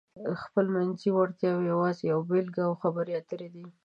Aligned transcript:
د 0.25 0.27
خپلمنځي 0.43 1.09
وړتیاو 1.13 1.67
یوازې 1.71 2.03
یوه 2.11 2.23
بېلګه 2.29 2.65
خبرې 2.81 3.13
اترې 3.19 3.47
دي. 3.55 3.65